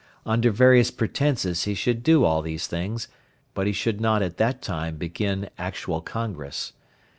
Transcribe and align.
Under 0.25 0.49
various 0.49 0.89
pretences 0.89 1.65
he 1.65 1.75
should 1.75 2.01
do 2.01 2.23
all 2.23 2.41
these 2.41 2.65
things, 2.65 3.07
but 3.53 3.67
he 3.67 3.71
should 3.71 4.01
not 4.01 4.23
at 4.23 4.37
that 4.37 4.59
time 4.59 4.97
begin 4.97 5.51
actual 5.59 6.01
congress. 6.01 6.73